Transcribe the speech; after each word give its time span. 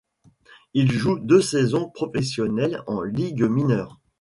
Il 0.73 0.91
joue 0.91 1.19
deux 1.19 1.41
saisons 1.43 1.87
professionnelles 1.87 2.81
en 2.87 3.03
ligues 3.03 3.43
mineures. 3.43 3.99